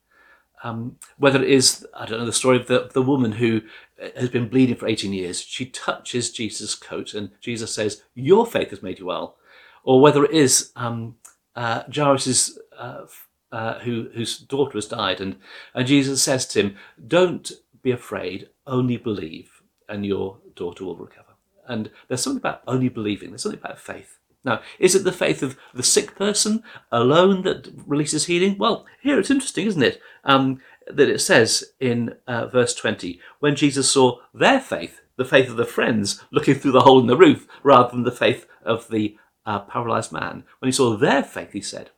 Um, 0.64 0.98
whether 1.18 1.42
it 1.44 1.50
is, 1.50 1.86
I 1.94 2.06
don't 2.06 2.20
know, 2.20 2.26
the 2.26 2.32
story 2.32 2.58
of 2.58 2.68
the, 2.68 2.90
the 2.94 3.02
woman 3.02 3.34
who 3.34 3.62
uh, 4.02 4.10
has 4.16 4.30
been 4.30 4.48
bleeding 4.48 4.76
for 4.76 4.88
18 4.88 5.12
years, 5.12 5.42
she 5.42 5.66
touches 5.66 6.32
Jesus' 6.32 6.76
coat 6.76 7.14
and 7.14 7.32
Jesus 7.42 7.74
says, 7.74 8.04
Your 8.14 8.46
faith 8.46 8.70
has 8.70 8.84
made 8.84 9.00
you 9.00 9.08
well. 9.08 9.38
Or 9.84 10.00
whether 10.00 10.24
it 10.24 10.32
is 10.32 10.72
um, 10.76 11.16
uh, 11.56 11.84
Jairus' 11.94 12.60
uh, 12.78 13.06
uh, 13.52 13.80
who, 13.80 14.10
whose 14.14 14.38
daughter 14.38 14.74
has 14.78 14.86
died, 14.86 15.20
and, 15.20 15.36
and 15.74 15.88
Jesus 15.88 16.22
says 16.22 16.46
to 16.48 16.62
him, 16.62 16.76
Don't 17.08 17.52
be 17.82 17.92
afraid, 17.92 18.50
only 18.68 18.98
believe, 18.98 19.62
and 19.90 20.06
your 20.06 20.38
daughter 20.56 20.86
will 20.86 20.96
recover. 20.96 21.31
And 21.72 21.90
there's 22.08 22.22
something 22.22 22.40
about 22.40 22.62
only 22.68 22.90
believing, 22.90 23.30
there's 23.30 23.44
something 23.44 23.60
about 23.60 23.80
faith. 23.80 24.20
Now, 24.44 24.62
is 24.80 24.96
it 24.96 25.04
the 25.04 25.12
faith 25.12 25.44
of 25.44 25.58
the 25.74 25.84
sick 25.84 26.16
person 26.16 26.64
alone 26.92 27.44
that 27.44 27.72
releases 27.86 28.26
healing? 28.26 28.58
Well, 28.58 28.86
here 29.02 29.20
it's 29.20 29.30
interesting, 29.30 29.68
isn't 29.68 29.84
it? 29.84 30.02
Um, 30.24 30.60
that 30.88 31.10
it 31.10 31.20
says 31.20 31.74
in 31.80 32.16
uh, 32.28 32.48
verse 32.48 32.74
20, 32.74 33.20
when 33.40 33.56
Jesus 33.56 33.92
saw 33.92 34.20
their 34.34 34.60
faith, 34.60 35.02
the 35.16 35.26
faith 35.26 35.50
of 35.50 35.58
the 35.58 35.66
friends 35.66 36.24
looking 36.32 36.56
through 36.56 36.72
the 36.72 36.82
hole 36.82 37.00
in 37.00 37.08
the 37.08 37.16
roof, 37.16 37.48
rather 37.64 37.92
than 37.92 38.04
the 38.04 38.12
faith 38.12 38.48
of 38.64 38.90
the 38.90 39.16
uh, 39.46 39.60
paralyzed 39.60 40.12
man, 40.12 40.44
when 40.60 40.68
he 40.68 40.74
saw 40.74 40.98
their 40.98 41.24
faith, 41.24 41.54
he 41.54 41.62
said. 41.62 41.92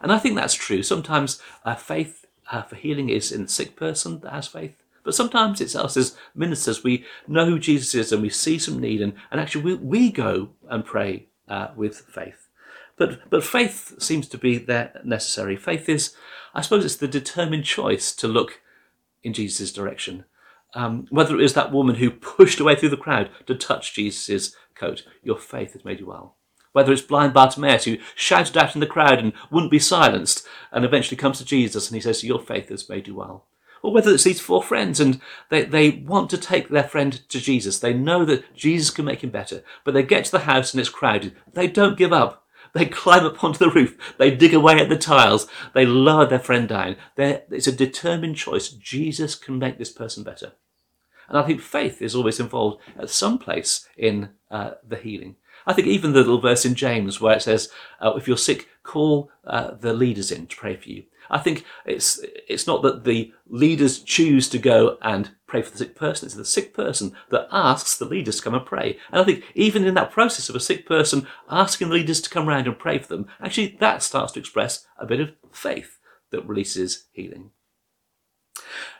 And 0.00 0.10
I 0.10 0.18
think 0.18 0.34
that's 0.34 0.54
true. 0.54 0.82
Sometimes 0.82 1.40
uh, 1.64 1.74
faith 1.74 2.24
uh, 2.50 2.62
for 2.62 2.76
healing 2.76 3.10
is 3.10 3.30
in 3.30 3.42
the 3.42 3.48
sick 3.48 3.76
person 3.76 4.20
that 4.20 4.32
has 4.32 4.48
faith. 4.48 4.82
But 5.10 5.16
sometimes 5.16 5.60
it's 5.60 5.74
us 5.74 5.96
as 5.96 6.16
ministers, 6.36 6.84
we 6.84 7.04
know 7.26 7.44
who 7.44 7.58
Jesus 7.58 7.96
is 7.96 8.12
and 8.12 8.22
we 8.22 8.30
see 8.30 8.60
some 8.60 8.78
need, 8.78 9.00
and, 9.00 9.14
and 9.32 9.40
actually 9.40 9.64
we, 9.64 9.74
we 9.74 10.12
go 10.12 10.50
and 10.68 10.84
pray 10.84 11.26
uh, 11.48 11.70
with 11.74 12.02
faith. 12.02 12.46
But, 12.96 13.28
but 13.28 13.42
faith 13.42 14.00
seems 14.00 14.28
to 14.28 14.38
be 14.38 14.56
there 14.56 15.00
necessary. 15.02 15.56
Faith 15.56 15.88
is, 15.88 16.14
I 16.54 16.60
suppose, 16.60 16.84
it's 16.84 16.94
the 16.94 17.08
determined 17.08 17.64
choice 17.64 18.12
to 18.12 18.28
look 18.28 18.60
in 19.24 19.32
Jesus' 19.32 19.72
direction. 19.72 20.26
Um, 20.76 21.08
whether 21.10 21.34
it 21.34 21.42
is 21.42 21.54
that 21.54 21.72
woman 21.72 21.96
who 21.96 22.12
pushed 22.12 22.60
away 22.60 22.76
through 22.76 22.90
the 22.90 22.96
crowd 22.96 23.30
to 23.46 23.56
touch 23.56 23.92
Jesus' 23.92 24.54
coat, 24.76 25.02
your 25.24 25.38
faith 25.38 25.72
has 25.72 25.84
made 25.84 25.98
you 25.98 26.06
well. 26.06 26.36
Whether 26.70 26.92
it's 26.92 27.02
blind 27.02 27.34
Bartimaeus 27.34 27.82
who 27.82 27.98
shouted 28.14 28.56
out 28.56 28.76
in 28.76 28.80
the 28.80 28.86
crowd 28.86 29.18
and 29.18 29.32
wouldn't 29.50 29.72
be 29.72 29.80
silenced 29.80 30.46
and 30.70 30.84
eventually 30.84 31.16
comes 31.16 31.38
to 31.38 31.44
Jesus 31.44 31.88
and 31.88 31.96
he 31.96 32.00
says, 32.00 32.22
Your 32.22 32.38
faith 32.38 32.68
has 32.68 32.88
made 32.88 33.08
you 33.08 33.16
well 33.16 33.48
or 33.82 33.92
whether 33.92 34.12
it's 34.12 34.24
these 34.24 34.40
four 34.40 34.62
friends 34.62 35.00
and 35.00 35.20
they, 35.48 35.64
they 35.64 35.90
want 35.90 36.30
to 36.30 36.38
take 36.38 36.68
their 36.68 36.84
friend 36.84 37.28
to 37.28 37.40
Jesus. 37.40 37.78
They 37.78 37.94
know 37.94 38.24
that 38.24 38.54
Jesus 38.54 38.90
can 38.90 39.04
make 39.04 39.22
him 39.22 39.30
better, 39.30 39.62
but 39.84 39.94
they 39.94 40.02
get 40.02 40.26
to 40.26 40.32
the 40.32 40.40
house 40.40 40.72
and 40.72 40.80
it's 40.80 40.90
crowded. 40.90 41.34
They 41.52 41.66
don't 41.66 41.98
give 41.98 42.12
up. 42.12 42.46
They 42.72 42.86
climb 42.86 43.24
up 43.24 43.42
onto 43.42 43.58
the 43.58 43.70
roof. 43.70 44.14
They 44.18 44.30
dig 44.30 44.54
away 44.54 44.78
at 44.78 44.88
the 44.88 44.96
tiles. 44.96 45.48
They 45.74 45.86
lower 45.86 46.26
their 46.26 46.38
friend 46.38 46.68
down. 46.68 46.96
They're, 47.16 47.42
it's 47.50 47.66
a 47.66 47.72
determined 47.72 48.36
choice. 48.36 48.68
Jesus 48.68 49.34
can 49.34 49.58
make 49.58 49.78
this 49.78 49.90
person 49.90 50.22
better. 50.22 50.52
And 51.28 51.38
I 51.38 51.42
think 51.42 51.60
faith 51.60 52.02
is 52.02 52.14
always 52.14 52.40
involved 52.40 52.82
at 52.98 53.10
some 53.10 53.38
place 53.38 53.88
in 53.96 54.30
uh, 54.50 54.72
the 54.86 54.96
healing. 54.96 55.36
I 55.66 55.72
think 55.72 55.86
even 55.86 56.12
the 56.12 56.20
little 56.20 56.40
verse 56.40 56.64
in 56.64 56.74
James 56.74 57.20
where 57.20 57.36
it 57.36 57.42
says, 57.42 57.70
uh, 58.00 58.12
if 58.16 58.26
you're 58.26 58.36
sick, 58.36 58.68
call 58.82 59.30
uh, 59.44 59.72
the 59.72 59.92
leaders 59.92 60.32
in 60.32 60.46
to 60.46 60.56
pray 60.56 60.76
for 60.76 60.88
you. 60.88 61.04
I 61.30 61.38
think 61.38 61.64
it's 61.86 62.20
it's 62.48 62.66
not 62.66 62.82
that 62.82 63.04
the 63.04 63.32
leaders 63.48 64.00
choose 64.00 64.48
to 64.50 64.58
go 64.58 64.98
and 65.00 65.30
pray 65.46 65.62
for 65.62 65.70
the 65.70 65.78
sick 65.78 65.94
person. 65.94 66.26
It's 66.26 66.34
the 66.34 66.44
sick 66.44 66.74
person 66.74 67.14
that 67.30 67.48
asks 67.50 67.96
the 67.96 68.04
leaders 68.04 68.36
to 68.36 68.42
come 68.42 68.54
and 68.54 68.66
pray. 68.66 68.98
And 69.10 69.20
I 69.20 69.24
think 69.24 69.44
even 69.54 69.84
in 69.84 69.94
that 69.94 70.10
process 70.10 70.48
of 70.48 70.56
a 70.56 70.60
sick 70.60 70.86
person 70.86 71.26
asking 71.48 71.88
the 71.88 71.94
leaders 71.94 72.20
to 72.22 72.30
come 72.30 72.48
around 72.48 72.66
and 72.66 72.78
pray 72.78 72.98
for 72.98 73.08
them, 73.08 73.26
actually 73.40 73.76
that 73.80 74.02
starts 74.02 74.32
to 74.32 74.40
express 74.40 74.86
a 74.98 75.06
bit 75.06 75.20
of 75.20 75.32
faith 75.52 75.98
that 76.30 76.46
releases 76.46 77.06
healing. 77.12 77.50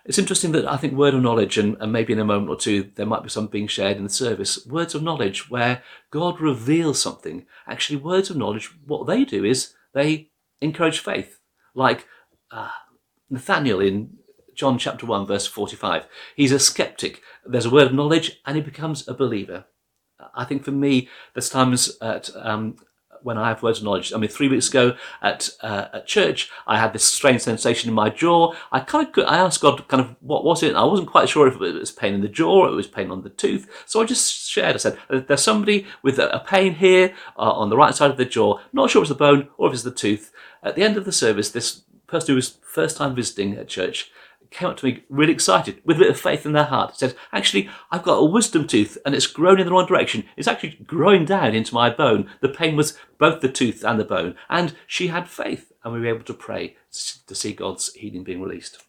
It's 0.05 0.19
interesting 0.19 0.53
that 0.53 0.67
I 0.67 0.77
think 0.77 0.95
word 0.95 1.15
of 1.15 1.23
knowledge, 1.23 1.59
and, 1.59 1.77
and, 1.81 1.93
maybe 1.93 2.13
in 2.13 2.19
a 2.19 2.25
moment 2.25 2.51
or 2.51 2.57
two 2.57 2.91
there 2.95 3.07
might 3.07 3.23
be 3.23 3.29
some 3.29 3.47
being 3.47 3.67
shared 3.67 3.97
in 3.97 4.05
the 4.05 4.11
service, 4.11 4.65
words 4.67 4.95
of 4.95 5.03
knowledge 5.03 5.51
where 5.51 5.83
God 6.11 6.41
reveals 6.41 7.01
something. 7.01 7.47
Actually, 7.67 7.97
words 7.97 8.31
of 8.31 8.37
knowledge, 8.37 8.71
what 8.87 9.07
they 9.07 9.25
do 9.25 9.45
is 9.45 9.75
they 9.93 10.31
encourage 10.61 11.01
faith. 11.01 11.39
Like 11.75 12.07
uh, 12.51 12.71
Nathaniel 13.29 13.81
in 13.81 14.19
John 14.55 14.79
chapter 14.79 15.07
1, 15.07 15.27
verse 15.27 15.47
45. 15.47 16.07
He's 16.37 16.53
a 16.53 16.59
skeptic. 16.59 17.23
There's 17.47 17.67
a 17.67 17.71
word 17.71 17.87
of 17.87 17.95
knowledge 17.95 18.41
and 18.45 18.57
he 18.57 18.63
becomes 18.63 19.07
a 19.09 19.15
believer. 19.15 19.65
I 20.35 20.45
think 20.45 20.65
for 20.65 20.71
me, 20.71 21.09
there's 21.35 21.49
times 21.49 21.97
at, 22.03 22.29
um, 22.37 22.77
when 23.23 23.39
I 23.39 23.49
have 23.49 23.63
words 23.63 23.79
of 23.79 23.85
knowledge. 23.85 24.13
I 24.13 24.19
mean, 24.19 24.31
three 24.31 24.49
weeks 24.49 24.69
ago 24.69 24.97
at 25.23 25.51
uh, 25.63 25.87
at 25.93 26.07
church, 26.07 26.51
I 26.67 26.79
had 26.79 26.93
this 26.93 27.05
strange 27.05 27.43
sensation 27.43 27.89
in 27.89 27.95
my 27.95 28.11
jaw. 28.11 28.55
I 28.73 28.81
kind 28.81 29.09
of 29.17 29.25
I 29.27 29.37
asked 29.37 29.61
God, 29.61 29.87
kind 29.89 30.01
of, 30.03 30.17
what 30.21 30.45
was 30.45 30.63
it? 30.63 30.75
I 30.75 30.85
wasn't 30.85 31.11
quite 31.11 31.29
sure 31.29 31.47
if 31.47 31.55
it 31.55 31.61
was 31.61 31.93
pain 31.93 32.15
in 32.15 32.21
the 32.21 32.29
jaw 32.29 32.67
or 32.67 32.69
it 32.69 32.75
was 32.75 32.87
pain 32.87 33.11
on 33.11 33.23
the 33.23 33.31
tooth. 33.31 33.69
So 33.87 34.01
I 34.01 34.07
just 34.07 34.49
shared. 34.49 34.75
I 34.75 34.79
said, 34.79 34.99
"There's 35.09 35.43
somebody 35.43 35.87
with 36.03 36.19
a, 36.19 36.41
pain 36.47 36.75
here 36.75 37.15
uh, 37.37 37.53
on 37.53 37.69
the 37.71 37.77
right 37.77 37.95
side 37.95 38.11
of 38.11 38.17
the 38.17 38.25
jaw. 38.25 38.59
Not 38.73 38.91
sure 38.91 39.03
if 39.03 39.11
it's 39.11 39.17
the 39.17 39.25
bone 39.25 39.49
or 39.57 39.69
if 39.69 39.75
it's 39.75 39.83
the 39.83 39.91
tooth." 39.91 40.33
At 40.63 40.75
the 40.75 40.83
end 40.83 40.97
of 40.97 41.07
the 41.07 41.13
service, 41.13 41.51
this 41.51 41.83
person 42.11 42.33
who 42.33 42.37
was 42.37 42.59
first 42.63 42.97
time 42.97 43.15
visiting 43.15 43.57
a 43.57 43.65
church 43.65 44.11
came 44.51 44.69
up 44.69 44.77
to 44.79 44.87
me 44.87 45.05
really 45.09 45.33
excited 45.33 45.81
with 45.85 45.97
a 45.97 46.01
bit 46.01 46.11
of 46.11 46.21
faith 46.21 46.45
in 46.45 46.53
their 46.53 46.65
heart. 46.65 46.97
Said, 46.97 47.15
actually, 47.33 47.71
I've 47.91 48.03
got 48.03 48.17
a 48.17 48.25
wisdom 48.25 48.67
tooth 48.67 48.99
and 49.07 49.15
it's 49.15 49.27
grown 49.27 49.61
in 49.61 49.67
the 49.67 49.73
wrong 49.73 49.87
direction. 49.87 50.25
It's 50.37 50.49
actually 50.49 50.79
growing 50.87 51.25
down 51.25 51.55
into 51.55 51.75
my 51.75 51.91
bone. 51.91 52.29
The 52.41 52.49
pain 52.49 52.77
was 52.77 52.99
both 53.19 53.41
the 53.41 53.49
tooth 53.49 53.85
and 53.85 53.99
the 53.99 54.05
bone. 54.05 54.35
And 54.49 54.75
she 54.87 55.09
had 55.09 55.29
faith 55.29 55.73
and 55.85 55.93
we 55.93 56.01
were 56.01 56.07
able 56.07 56.25
to 56.25 56.35
pray 56.35 56.77
to 57.27 57.35
see 57.35 57.53
God's 57.53 57.93
healing 57.95 58.25
being 58.25 58.43
released. 58.43 58.83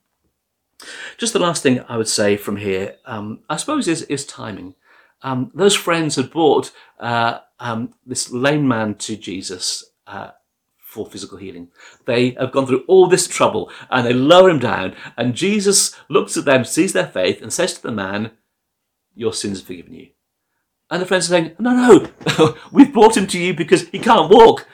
Just 1.18 1.34
the 1.34 1.40
last 1.40 1.62
thing 1.62 1.84
I 1.88 1.98
would 1.98 2.08
say 2.08 2.38
from 2.38 2.58
here, 2.58 2.96
um, 3.06 3.42
I 3.50 3.58
suppose, 3.58 3.88
is, 3.88 4.02
is 4.04 4.26
timing. 4.26 4.74
Um, 5.22 5.52
those 5.54 5.76
friends 5.76 6.16
had 6.16 6.32
brought 6.32 6.72
uh, 7.00 7.40
um, 7.60 7.94
this 8.06 8.32
lame 8.32 8.68
man 8.68 8.96
to 8.96 9.16
Jesus 9.16 9.84
uh, 10.08 10.32
for 10.92 11.06
physical 11.06 11.38
healing. 11.38 11.70
They 12.06 12.32
have 12.32 12.52
gone 12.52 12.68
through 12.68 12.84
all 12.86 13.08
this 13.08 13.26
trouble 13.26 13.72
and 13.90 14.06
they 14.06 14.12
lower 14.12 14.50
him 14.50 14.60
down, 14.60 14.94
and 15.16 15.34
Jesus 15.34 15.96
looks 16.10 16.36
at 16.36 16.44
them, 16.44 16.66
sees 16.66 16.92
their 16.92 17.08
faith, 17.08 17.42
and 17.42 17.52
says 17.52 17.74
to 17.76 17.82
the 17.82 17.94
man, 17.94 18.32
Your 19.16 19.34
sins 19.34 19.62
are 19.62 19.66
forgiven 19.66 19.94
you. 19.94 20.10
And 20.90 21.02
the 21.02 21.06
friends 21.06 21.28
are 21.28 21.36
saying, 21.36 21.56
No, 21.60 22.12
no, 22.38 22.58
we've 22.74 22.92
brought 22.92 23.16
him 23.16 23.26
to 23.28 23.40
you 23.40 23.54
because 23.54 23.88
he 23.88 24.00
can't 24.00 24.30
walk. 24.30 24.68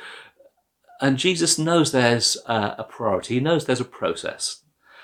And 1.00 1.19
Jesus 1.19 1.59
knows 1.59 1.91
there's 1.91 2.36
a 2.47 2.83
priority, 2.89 3.36
he 3.36 3.39
knows 3.39 3.65
there's 3.65 3.79
a 3.79 3.86
process. 3.86 4.63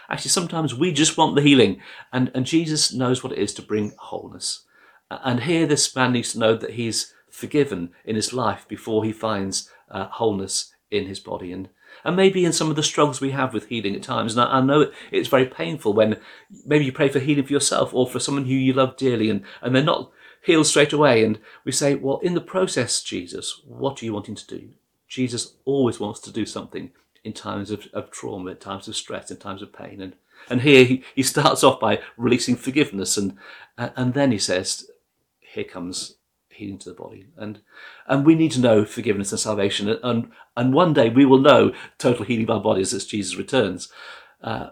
Actually, 0.10 0.32
sometimes 0.32 0.74
we 0.74 0.92
just 0.92 1.16
want 1.16 1.36
the 1.36 1.44
healing, 1.44 1.80
and, 2.12 2.32
and 2.34 2.48
Jesus 2.48 2.92
knows 2.92 3.24
what 3.24 3.34
it 3.34 3.38
is 3.38 3.54
to 3.54 3.62
bring 3.62 3.94
wholeness. 3.98 4.66
And 5.12 5.42
here, 5.42 5.68
this 5.68 5.96
man 5.96 6.14
needs 6.14 6.34
to 6.34 6.40
know 6.40 6.56
that 6.56 6.72
he's 6.72 7.14
forgiven 7.30 7.92
in 8.04 8.16
his 8.16 8.34
life 8.34 8.66
before 8.68 9.04
he 9.04 9.14
finds 9.14 9.70
uh, 9.92 10.08
wholeness 10.08 10.73
in 10.94 11.08
his 11.08 11.20
body 11.20 11.52
and 11.52 11.70
and 12.04 12.16
maybe 12.16 12.44
in 12.44 12.54
some 12.54 12.70
of 12.70 12.76
the 12.76 12.84
struggles 12.84 13.22
we 13.22 13.32
have 13.32 13.54
with 13.54 13.68
healing 13.68 13.96
at 13.96 14.04
times. 14.04 14.36
And 14.36 14.42
I, 14.42 14.58
I, 14.58 14.62
know 14.62 14.92
it's 15.12 15.30
very 15.30 15.46
painful 15.46 15.94
when 15.94 16.20
maybe 16.66 16.86
you 16.86 16.92
pray 16.92 17.08
for 17.08 17.20
healing 17.20 17.46
for 17.46 17.54
yourself 17.54 17.94
or 17.94 18.08
for 18.08 18.20
someone 18.20 18.46
who 18.46 18.54
you 18.54 18.74
love 18.74 18.98
dearly 18.98 19.30
and, 19.30 19.44
and 19.62 19.76
they're 19.76 19.84
not 19.84 20.12
healed 20.44 20.68
straight 20.68 20.92
away. 20.92 21.24
And 21.24 21.40
we 21.64 21.72
say, 21.72 21.96
well, 21.96 22.20
in 22.20 22.34
the 22.34 22.42
process, 22.42 23.02
Jesus, 23.02 23.62
what 23.66 24.02
are 24.02 24.06
you 24.06 24.14
wanting 24.14 24.36
to 24.36 24.48
do? 24.48 24.70
Jesus 25.08 25.54
always 25.66 26.00
wants 26.00 26.20
to 26.22 26.32
do 26.32 26.46
something 26.46 26.92
in 27.24 27.32
times 27.32 27.72
of, 27.72 27.88
of 27.94 28.12
trauma, 28.12 28.52
in 28.52 28.58
times 28.58 28.88
of 28.88 28.96
stress, 28.96 29.32
in 29.32 29.38
times 29.38 29.62
of 29.62 29.72
pain. 29.72 30.02
And, 30.02 30.16
and 30.50 30.62
here 30.62 30.84
he, 30.84 31.04
he 31.16 31.24
starts 31.24 31.64
off 31.64 31.80
by 31.80 32.02
releasing 32.18 32.56
forgiveness 32.56 33.18
and, 33.18 33.38
and 33.78 34.14
then 34.14 34.32
he 34.32 34.40
says, 34.40 34.90
here 35.40 35.64
comes 35.64 36.16
healing 36.54 36.78
to 36.80 36.90
the 36.90 36.96
body. 36.96 37.28
And 37.38 37.62
and 38.08 38.26
we 38.26 38.36
need 38.36 38.52
to 38.54 38.62
know 38.62 38.86
forgiveness 38.86 39.32
and 39.32 39.40
salvation. 39.40 39.90
And 40.04 40.32
and 40.56 40.74
one 40.74 40.94
day 40.94 41.10
we 41.10 41.26
will 41.26 41.40
know 41.40 41.74
total 41.98 42.26
healing 42.26 42.46
of 42.46 42.52
our 42.52 42.62
bodies 42.62 42.94
as 42.94 43.06
Jesus 43.06 43.36
returns. 43.36 43.90
Uh, 44.42 44.70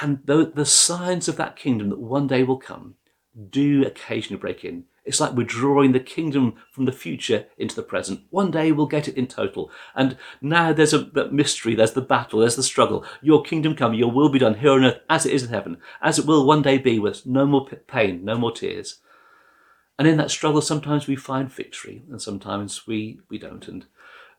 and 0.00 0.20
the, 0.24 0.50
the 0.54 0.64
signs 0.64 1.28
of 1.28 1.36
that 1.36 1.56
kingdom 1.56 1.90
that 1.90 1.98
one 1.98 2.26
day 2.26 2.42
will 2.42 2.58
come 2.58 2.94
do 3.50 3.84
occasionally 3.84 4.40
break 4.40 4.64
in. 4.64 4.84
It's 5.04 5.20
like 5.20 5.32
we're 5.32 5.44
drawing 5.44 5.92
the 5.92 6.00
kingdom 6.00 6.54
from 6.70 6.84
the 6.84 6.92
future 6.92 7.46
into 7.56 7.74
the 7.74 7.82
present. 7.82 8.20
One 8.30 8.50
day 8.50 8.70
we'll 8.70 8.86
get 8.86 9.08
it 9.08 9.16
in 9.16 9.26
total. 9.26 9.70
And 9.94 10.16
now 10.40 10.72
there's 10.72 10.92
a 10.92 11.10
mystery, 11.32 11.74
there's 11.74 11.92
the 11.92 12.02
battle, 12.02 12.40
there's 12.40 12.56
the 12.56 12.62
struggle. 12.62 13.04
Your 13.22 13.42
kingdom 13.42 13.74
come, 13.74 13.94
your 13.94 14.10
will 14.10 14.28
be 14.28 14.38
done 14.38 14.54
here 14.54 14.72
on 14.72 14.84
earth 14.84 15.00
as 15.08 15.26
it 15.26 15.32
is 15.32 15.44
in 15.44 15.48
heaven, 15.48 15.78
as 16.02 16.18
it 16.18 16.26
will 16.26 16.46
one 16.46 16.62
day 16.62 16.78
be 16.78 16.98
with 16.98 17.24
no 17.26 17.46
more 17.46 17.66
pain, 17.66 18.24
no 18.24 18.36
more 18.36 18.52
tears. 18.52 19.00
And 20.00 20.08
in 20.08 20.16
that 20.16 20.30
struggle, 20.30 20.62
sometimes 20.62 21.06
we 21.06 21.14
find 21.14 21.52
victory, 21.52 22.04
and 22.10 22.22
sometimes 22.22 22.86
we 22.86 23.20
we 23.28 23.36
don't. 23.38 23.68
And 23.68 23.84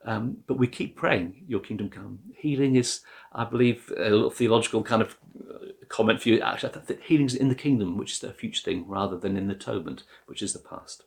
um, 0.03 0.37
but 0.47 0.57
we 0.57 0.65
keep 0.65 0.95
praying, 0.95 1.43
"Your 1.47 1.59
kingdom 1.59 1.87
come." 1.87 2.17
Healing 2.35 2.77
is, 2.77 3.01
I 3.31 3.43
believe, 3.43 3.93
a 3.95 4.09
little 4.09 4.31
theological 4.31 4.81
kind 4.81 5.03
of 5.03 5.15
uh, 5.39 5.67
comment 5.87 6.19
for 6.19 6.29
you. 6.29 6.41
Actually, 6.41 6.73
I 6.73 6.79
think 6.79 7.01
healing 7.03 7.27
is 7.27 7.35
in 7.35 7.49
the 7.49 7.53
kingdom, 7.53 7.95
which 7.95 8.13
is 8.13 8.19
the 8.21 8.33
future 8.33 8.63
thing, 8.63 8.87
rather 8.87 9.19
than 9.19 9.37
in 9.37 9.49
the 9.49 9.53
atonement, 9.53 10.01
which 10.25 10.41
is 10.41 10.53
the 10.53 10.67
past. 10.67 11.03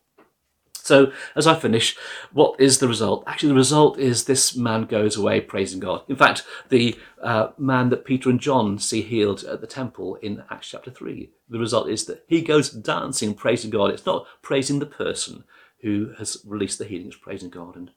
So, 0.85 1.13
as 1.35 1.47
I 1.47 1.55
finish, 1.55 1.97
what 2.31 2.61
is 2.61 2.79
the 2.79 2.89
result? 2.89 3.25
Actually, 3.27 3.49
the 3.49 3.55
result 3.55 3.99
is 3.99 4.25
this 4.25 4.55
man 4.55 4.85
goes 4.85 5.17
away 5.17 5.41
praising 5.41 5.81
God. 5.81 6.03
In 6.09 6.17
fact, 6.17 6.45
the 6.69 7.01
uh, 7.23 7.49
man 7.57 7.89
that 7.89 8.05
Peter 8.05 8.29
and 8.29 8.39
John 8.39 8.79
see 8.79 9.01
healed 9.01 9.45
at 9.45 9.63
the 9.63 9.67
temple 9.67 10.17
in 10.17 10.45
Acts 10.51 10.69
chapter 10.69 10.91
3, 10.91 11.31
the 11.49 11.59
result 11.59 11.89
is 11.89 12.05
that 12.05 12.23
he 12.29 12.43
goes 12.43 12.69
dancing, 12.69 13.33
praising 13.33 13.71
God. 13.71 13.93
It's 13.93 14.05
not 14.05 14.27
praising 14.43 14.79
the 14.79 14.85
person 14.85 15.45
who 15.81 16.13
has 16.19 16.37
released 16.45 16.79
the 16.79 16.85
healing, 16.85 17.07
it's 17.07 17.17
praising 17.17 17.49
God. 17.49 17.77
And 17.77 17.91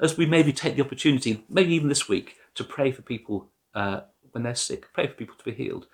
as 0.00 0.16
we 0.16 0.26
maybe 0.26 0.52
take 0.52 0.74
the 0.74 0.84
opportunity, 0.84 1.44
maybe 1.48 1.72
even 1.74 1.88
this 1.88 2.08
week, 2.08 2.38
to 2.56 2.64
pray 2.64 2.90
for 2.90 3.02
people 3.02 3.50
uh, 3.72 4.00
when 4.32 4.42
they're 4.42 4.56
sick, 4.56 4.92
pray 4.92 5.06
for 5.06 5.14
people 5.14 5.36
to 5.36 5.44
be 5.44 5.52
healed, 5.52 5.86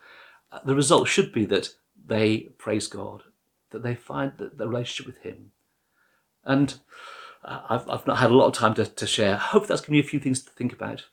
uh, 0.51 0.61
the 0.65 0.75
result 0.75 1.09
should 1.09 1.31
be 1.31 1.45
that 1.45 1.75
they 2.07 2.49
praise 2.57 2.87
God, 2.87 3.25
that 3.71 3.83
they 3.83 3.95
find 3.95 4.33
that 4.39 4.57
the 4.57 4.67
relationship 4.67 5.07
with 5.07 5.23
Him 5.23 5.51
and 6.49 6.81
uh, 7.45 7.61
I've, 7.69 7.89
I've 7.89 8.07
not 8.07 8.19
had 8.19 8.31
a 8.31 8.37
lot 8.37 8.47
of 8.47 8.55
time 8.55 8.75
to, 8.75 8.87
to 8.87 9.07
share. 9.07 9.35
I 9.35 9.39
hope 9.39 9.69
that's 9.69 9.83
given 9.83 9.95
you 9.95 10.01
a 10.01 10.07
few 10.07 10.19
things 10.19 10.43
to 10.43 10.51
think 10.51 10.73
about. 10.73 11.05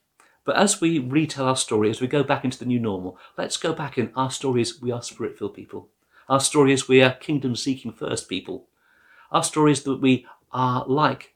But 0.46 0.56
as 0.56 0.80
we 0.80 0.98
retell 0.98 1.48
our 1.48 1.58
story, 1.58 1.89
as 1.89 2.01
we 2.01 2.08
go 2.08 2.24
back 2.24 2.44
into 2.46 2.58
the 2.58 2.65
new 2.65 2.80
normal, 2.80 3.20
let's 3.38 3.58
go 3.58 3.74
back 3.74 3.98
in 3.98 4.12
our 4.15 4.32
story 4.32 4.62
is 4.62 4.82
we 4.82 4.92
are 4.92 5.04
spirit 5.04 5.38
filled 5.38 5.54
people. 5.54 5.89
Our 6.30 6.39
story 6.39 6.72
is 6.72 6.88
we 6.88 7.04
are 7.04 7.12
kingdom 7.12 7.56
seeking 7.56 7.92
first 7.92 8.30
people. 8.30 8.68
Our 9.32 9.44
story 9.44 9.74
is 9.74 9.84
that 9.84 10.01
we 10.01 10.25
are 10.51 10.86
like 10.88 11.36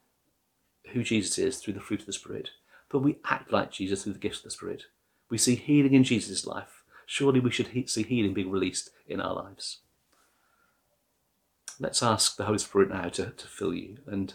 who 0.94 1.04
Jesus 1.04 1.38
is 1.38 1.58
through 1.58 1.74
the 1.74 1.80
fruit 1.82 2.00
of 2.00 2.06
the 2.06 2.14
Spirit, 2.14 2.50
but 2.90 3.00
we 3.00 3.18
act 3.26 3.52
like 3.52 3.72
Jesus 3.72 4.04
through 4.04 4.14
the 4.14 4.20
gifts 4.20 4.40
of 4.40 4.46
the 4.46 4.52
Spirit. 4.52 4.84
We 5.30 5.38
see 5.38 5.56
healing 5.56 5.94
in 5.94 6.04
Jesus' 6.04 6.48
life. 6.48 6.84
Surely 7.06 7.40
we 7.40 7.52
should 7.52 7.90
see 7.90 8.04
healing 8.04 8.34
being 8.34 8.50
released 8.50 8.92
in 9.08 9.20
our 9.20 9.34
lives 9.34 9.80
let's 11.80 12.04
ask 12.04 12.36
the 12.36 12.46
Holy 12.46 12.58
Spirit 12.58 12.90
now 12.90 13.10
to, 13.10 13.32
to 13.32 13.48
fill 13.48 13.74
you 13.74 13.98
and 14.06 14.34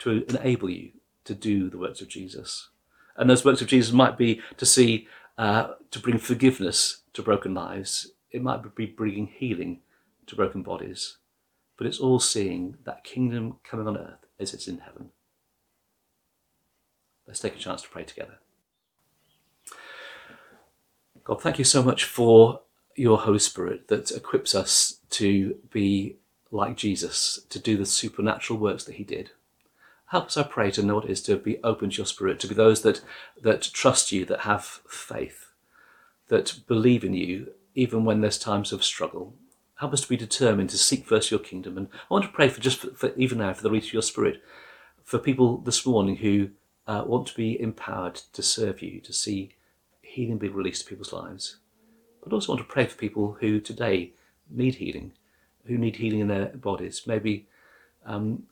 to 0.00 0.24
enable 0.28 0.70
you 0.70 0.90
to 1.24 1.34
do 1.34 1.70
the 1.70 1.78
works 1.78 2.00
of 2.00 2.08
Jesus. 2.08 2.68
And 3.16 3.30
those 3.30 3.44
works 3.44 3.62
of 3.62 3.68
Jesus 3.68 3.92
might 3.92 4.18
be 4.18 4.40
to 4.56 4.66
see, 4.66 5.08
uh, 5.38 5.74
to 5.90 5.98
bring 5.98 6.18
forgiveness 6.18 6.98
to 7.14 7.22
broken 7.22 7.54
lives. 7.54 8.10
It 8.30 8.42
might 8.42 8.74
be 8.74 8.86
bringing 8.86 9.28
healing 9.28 9.80
to 10.26 10.36
broken 10.36 10.62
bodies. 10.62 11.16
But 11.76 11.86
it's 11.86 12.00
all 12.00 12.20
seeing 12.20 12.76
that 12.84 13.04
kingdom 13.04 13.56
coming 13.64 13.88
on 13.88 13.96
earth 13.96 14.26
as 14.38 14.52
it's 14.52 14.68
in 14.68 14.78
heaven. 14.78 15.10
Let's 17.26 17.40
take 17.40 17.56
a 17.56 17.58
chance 17.58 17.82
to 17.82 17.88
pray 17.88 18.04
together. 18.04 18.38
God, 21.24 21.40
thank 21.40 21.58
you 21.58 21.64
so 21.64 21.82
much 21.82 22.04
for 22.04 22.60
your 22.96 23.18
Holy 23.18 23.38
Spirit 23.38 23.88
that 23.88 24.10
equips 24.10 24.54
us 24.54 25.00
to 25.10 25.56
be 25.72 26.16
like 26.54 26.76
Jesus, 26.76 27.40
to 27.50 27.58
do 27.58 27.76
the 27.76 27.84
supernatural 27.84 28.58
works 28.58 28.84
that 28.84 28.94
he 28.94 29.04
did. 29.04 29.30
Help 30.06 30.26
us, 30.26 30.36
I 30.36 30.44
pray, 30.44 30.70
to 30.70 30.82
know 30.82 30.94
what 30.94 31.06
it 31.06 31.10
is 31.10 31.22
to 31.22 31.36
be 31.36 31.58
open 31.64 31.90
to 31.90 31.96
your 31.96 32.06
spirit, 32.06 32.38
to 32.40 32.46
be 32.46 32.54
those 32.54 32.82
that, 32.82 33.00
that 33.42 33.62
trust 33.62 34.12
you, 34.12 34.24
that 34.26 34.40
have 34.40 34.64
faith, 34.88 35.50
that 36.28 36.60
believe 36.68 37.02
in 37.02 37.12
you, 37.12 37.48
even 37.74 38.04
when 38.04 38.20
there's 38.20 38.38
times 38.38 38.72
of 38.72 38.84
struggle. 38.84 39.34
Help 39.76 39.92
us 39.92 40.02
to 40.02 40.08
be 40.08 40.16
determined 40.16 40.70
to 40.70 40.78
seek 40.78 41.04
first 41.04 41.32
your 41.32 41.40
kingdom. 41.40 41.76
And 41.76 41.88
I 41.92 42.14
want 42.14 42.24
to 42.24 42.30
pray 42.30 42.48
for 42.48 42.60
just 42.60 42.78
for, 42.78 42.90
for 42.90 43.12
even 43.16 43.38
now, 43.38 43.52
for 43.52 43.62
the 43.62 43.70
reach 43.70 43.88
of 43.88 43.92
your 43.92 44.02
spirit, 44.02 44.40
for 45.02 45.18
people 45.18 45.58
this 45.58 45.84
morning 45.84 46.16
who 46.16 46.50
uh, 46.86 47.02
want 47.04 47.26
to 47.26 47.34
be 47.34 47.60
empowered 47.60 48.14
to 48.32 48.42
serve 48.42 48.80
you, 48.80 49.00
to 49.00 49.12
see 49.12 49.56
healing 50.02 50.38
be 50.38 50.48
released 50.48 50.82
to 50.82 50.88
people's 50.88 51.12
lives. 51.12 51.56
But 52.22 52.32
also 52.32 52.52
want 52.52 52.60
to 52.64 52.72
pray 52.72 52.86
for 52.86 52.96
people 52.96 53.38
who 53.40 53.58
today 53.58 54.12
need 54.48 54.76
healing, 54.76 55.12
who 55.66 55.78
need 55.78 55.96
healing 55.96 56.20
in 56.20 56.28
their 56.28 56.46
bodies. 56.46 57.02
Maybe 57.06 57.46
um, 58.06 58.44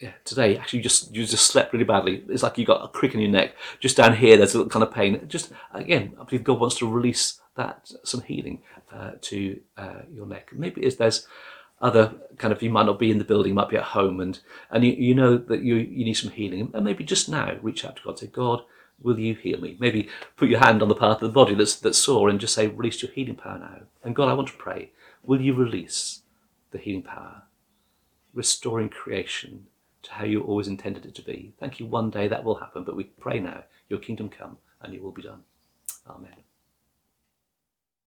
yeah, 0.00 0.12
today 0.24 0.56
actually 0.56 0.78
you 0.78 0.82
just 0.82 1.14
you 1.14 1.26
just 1.26 1.46
slept 1.46 1.72
really 1.72 1.84
badly. 1.84 2.24
It's 2.28 2.42
like 2.42 2.56
you 2.58 2.64
got 2.64 2.84
a 2.84 2.88
crick 2.88 3.14
in 3.14 3.20
your 3.20 3.30
neck. 3.30 3.54
Just 3.80 3.96
down 3.96 4.16
here, 4.16 4.36
there's 4.36 4.54
a 4.54 4.58
little 4.58 4.70
kind 4.70 4.82
of 4.82 4.92
pain. 4.92 5.26
Just 5.28 5.52
again, 5.72 6.14
I 6.20 6.24
believe 6.24 6.44
God 6.44 6.60
wants 6.60 6.76
to 6.78 6.90
release 6.90 7.40
that 7.56 7.92
some 8.04 8.22
healing 8.22 8.62
uh, 8.92 9.12
to 9.20 9.60
uh, 9.76 10.02
your 10.12 10.26
neck. 10.26 10.50
Maybe 10.52 10.84
is 10.84 10.96
there's 10.96 11.26
other 11.82 12.14
kind 12.38 12.52
of 12.52 12.62
you 12.62 12.70
might 12.70 12.86
not 12.86 12.98
be 12.98 13.10
in 13.10 13.18
the 13.18 13.24
building, 13.24 13.50
you 13.50 13.54
might 13.54 13.68
be 13.68 13.76
at 13.76 13.82
home, 13.84 14.20
and 14.20 14.40
and 14.70 14.84
you, 14.84 14.92
you 14.92 15.14
know 15.14 15.36
that 15.36 15.62
you 15.62 15.76
you 15.76 16.04
need 16.04 16.14
some 16.14 16.30
healing, 16.30 16.70
and 16.72 16.84
maybe 16.84 17.04
just 17.04 17.28
now 17.28 17.56
reach 17.62 17.84
out 17.84 17.96
to 17.96 18.02
God, 18.02 18.18
say, 18.18 18.26
God, 18.26 18.62
will 19.02 19.18
you 19.18 19.34
heal 19.34 19.60
me? 19.60 19.76
Maybe 19.78 20.08
put 20.36 20.48
your 20.48 20.60
hand 20.60 20.82
on 20.82 20.88
the 20.88 20.94
part 20.94 21.16
of 21.16 21.20
the 21.20 21.28
body 21.28 21.54
that's 21.54 21.76
that's 21.76 21.98
sore, 21.98 22.28
and 22.28 22.40
just 22.40 22.54
say, 22.54 22.68
release 22.68 23.02
your 23.02 23.12
healing 23.12 23.36
power 23.36 23.58
now. 23.58 23.80
And 24.02 24.16
God, 24.16 24.28
I 24.28 24.34
want 24.34 24.48
to 24.48 24.54
pray, 24.54 24.92
will 25.22 25.40
you 25.40 25.54
release 25.54 26.22
the 26.70 26.78
healing 26.78 27.02
power, 27.02 27.42
restoring 28.34 28.88
creation 28.88 29.66
to 30.02 30.12
how 30.12 30.24
you 30.24 30.42
always 30.42 30.68
intended 30.68 31.04
it 31.06 31.14
to 31.16 31.22
be? 31.22 31.52
Thank 31.58 31.80
you. 31.80 31.86
One 31.86 32.10
day 32.10 32.28
that 32.28 32.44
will 32.44 32.56
happen, 32.56 32.84
but 32.84 32.96
we 32.96 33.04
pray 33.04 33.38
now, 33.40 33.64
your 33.88 33.98
kingdom 33.98 34.28
come, 34.28 34.58
and 34.82 34.94
it 34.94 35.02
will 35.02 35.12
be 35.12 35.22
done. 35.22 35.42
Amen. 36.08 36.39